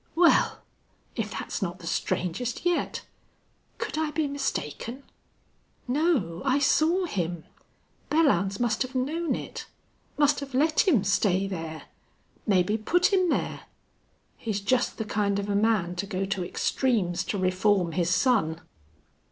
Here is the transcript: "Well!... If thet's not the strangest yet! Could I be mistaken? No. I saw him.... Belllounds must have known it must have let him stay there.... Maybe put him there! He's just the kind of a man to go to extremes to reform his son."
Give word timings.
"Well!... 0.15 0.63
If 1.15 1.29
thet's 1.29 1.61
not 1.61 1.77
the 1.77 1.85
strangest 1.85 2.65
yet! 2.65 3.05
Could 3.77 3.99
I 3.99 4.09
be 4.09 4.25
mistaken? 4.27 5.03
No. 5.87 6.41
I 6.43 6.57
saw 6.57 7.05
him.... 7.05 7.43
Belllounds 8.09 8.59
must 8.59 8.81
have 8.81 8.95
known 8.95 9.35
it 9.35 9.67
must 10.17 10.39
have 10.39 10.55
let 10.55 10.87
him 10.87 11.03
stay 11.03 11.45
there.... 11.45 11.83
Maybe 12.47 12.79
put 12.79 13.13
him 13.13 13.29
there! 13.29 13.65
He's 14.37 14.59
just 14.59 14.97
the 14.97 15.05
kind 15.05 15.37
of 15.37 15.47
a 15.49 15.55
man 15.55 15.95
to 15.97 16.07
go 16.07 16.25
to 16.25 16.43
extremes 16.43 17.23
to 17.25 17.37
reform 17.37 17.91
his 17.91 18.09
son." 18.09 18.59